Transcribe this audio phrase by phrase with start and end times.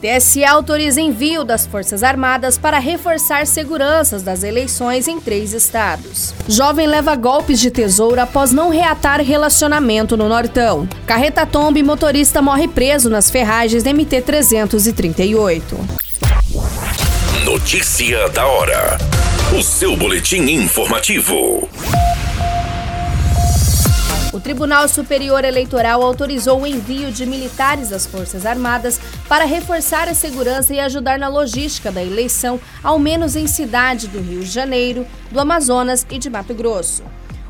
[0.00, 6.32] TSE autoriza envio das Forças Armadas para reforçar seguranças das eleições em três estados.
[6.48, 10.88] Jovem leva golpes de tesouro após não reatar relacionamento no Nortão.
[11.04, 15.62] Carreta tomba e motorista morre preso nas ferragens MT-338.
[17.44, 18.98] Notícia da hora.
[19.58, 21.68] O seu boletim informativo.
[24.38, 30.14] O Tribunal Superior Eleitoral autorizou o envio de militares das Forças Armadas para reforçar a
[30.14, 35.04] segurança e ajudar na logística da eleição, ao menos em cidades do Rio de Janeiro,
[35.32, 37.02] do Amazonas e de Mato Grosso.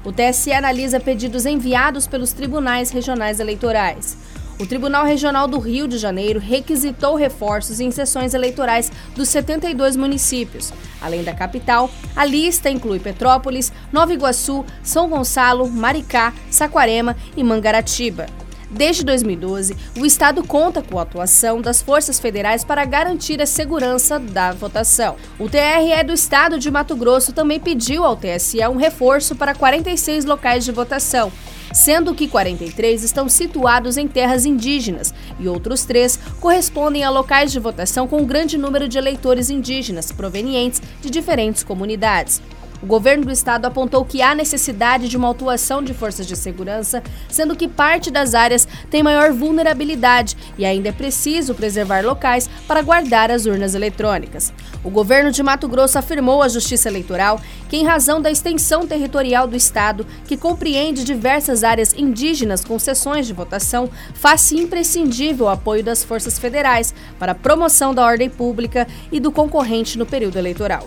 [0.03, 4.17] O TSE analisa pedidos enviados pelos tribunais regionais eleitorais.
[4.61, 10.73] O Tribunal Regional do Rio de Janeiro requisitou reforços em sessões eleitorais dos 72 municípios.
[11.01, 18.27] Além da capital, a lista inclui Petrópolis, Nova Iguaçu, São Gonçalo, Maricá, Saquarema e Mangaratiba.
[18.71, 24.19] Desde 2012, o Estado conta com a atuação das forças federais para garantir a segurança
[24.19, 25.17] da votação.
[25.39, 30.25] O TRE do Estado de Mato Grosso também pediu ao TSE um reforço para 46
[30.25, 31.33] locais de votação
[31.73, 37.61] sendo que 43 estão situados em terras indígenas e outros três correspondem a locais de
[37.61, 42.41] votação com um grande número de eleitores indígenas provenientes de diferentes comunidades.
[42.81, 47.03] O governo do estado apontou que há necessidade de uma atuação de forças de segurança,
[47.29, 52.83] sendo que parte das áreas tem maior vulnerabilidade e ainda é preciso preservar locais para
[52.83, 54.53] guardar as urnas eletrônicas.
[54.85, 59.49] O governo de Mato Grosso afirmou à Justiça Eleitoral que, em razão da extensão territorial
[59.49, 65.83] do estado, que compreende diversas áreas indígenas com sessões de votação, faz-se imprescindível o apoio
[65.83, 70.87] das forças federais para a promoção da ordem pública e do concorrente no período eleitoral.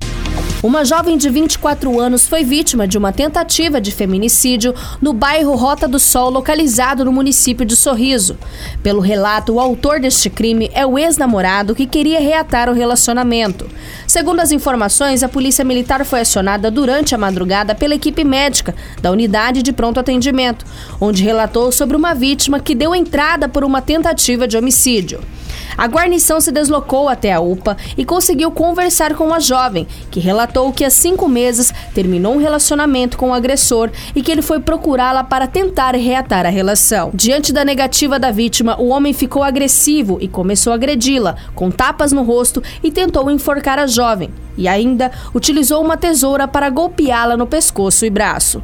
[0.63, 5.87] Uma jovem de 24 anos foi vítima de uma tentativa de feminicídio no bairro Rota
[5.87, 8.37] do Sol, localizado no município de Sorriso.
[8.83, 13.67] Pelo relato, o autor deste crime é o ex-namorado que queria reatar o relacionamento.
[14.05, 19.09] Segundo as informações, a polícia militar foi acionada durante a madrugada pela equipe médica da
[19.09, 20.63] unidade de pronto atendimento,
[20.99, 25.21] onde relatou sobre uma vítima que deu entrada por uma tentativa de homicídio.
[25.81, 30.71] A guarnição se deslocou até a UPA e conseguiu conversar com a jovem, que relatou
[30.71, 35.23] que há cinco meses terminou um relacionamento com o agressor e que ele foi procurá-la
[35.23, 37.09] para tentar reatar a relação.
[37.15, 42.11] Diante da negativa da vítima, o homem ficou agressivo e começou a agredi-la, com tapas
[42.11, 44.29] no rosto e tentou enforcar a jovem.
[44.55, 48.61] E ainda utilizou uma tesoura para golpeá-la no pescoço e braço.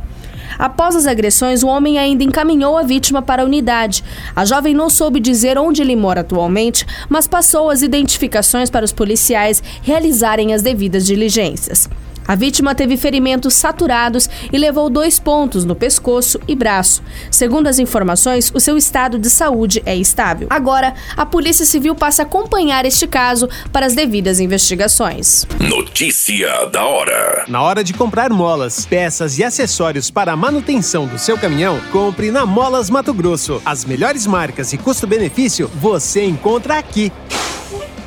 [0.58, 4.04] Após as agressões, o homem ainda encaminhou a vítima para a unidade.
[4.36, 8.92] A jovem não soube dizer onde ele mora atualmente, mas passou as identificações para os
[8.92, 11.90] policiais realizarem as devidas diligências.
[12.28, 17.02] A vítima teve ferimentos saturados e levou dois pontos no pescoço e braço.
[17.32, 20.48] Segundo as informações, o seu estado de saúde é estável.
[20.50, 25.48] Agora, a Polícia Civil passa a acompanhar este caso para as devidas investigações.
[25.60, 27.46] Notícia da hora.
[27.48, 32.30] Na hora de comprar molas, peças e acessórios para a manutenção do seu caminhão, compre
[32.30, 33.62] na Molas Mato Grosso.
[33.66, 37.12] As melhores marcas e custo-benefício você encontra aqui.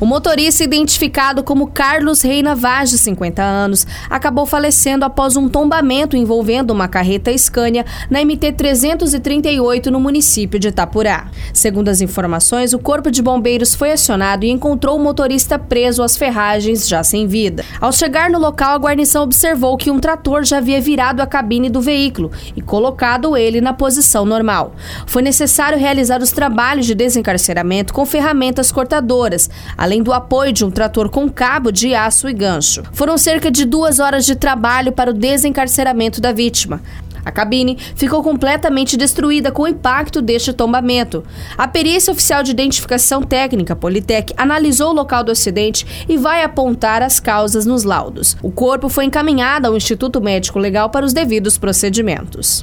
[0.00, 6.16] O motorista, identificado como Carlos Reina Vaz, de 50 anos, acabou falecendo após um tombamento
[6.16, 11.26] envolvendo uma carreta Scania na MT-338 no município de Itapurá.
[11.52, 16.16] Segundo as informações, o Corpo de Bombeiros foi acionado e encontrou o motorista preso às
[16.16, 17.64] ferragens, já sem vida.
[17.80, 21.68] Ao chegar no local, a guarnição observou que um trator já havia virado a cabine
[21.68, 24.76] do veículo e colocado ele na posição normal.
[25.08, 29.50] Foi necessário realizar os trabalhos de desencarceramento com ferramentas cortadoras,
[29.88, 32.82] além do apoio de um trator com cabo de aço e gancho.
[32.92, 36.82] Foram cerca de duas horas de trabalho para o desencarceramento da vítima.
[37.24, 41.24] A cabine ficou completamente destruída com o impacto deste tombamento.
[41.56, 47.02] A perícia oficial de identificação técnica, Politec, analisou o local do acidente e vai apontar
[47.02, 48.36] as causas nos laudos.
[48.42, 52.62] O corpo foi encaminhado ao Instituto Médico Legal para os devidos procedimentos.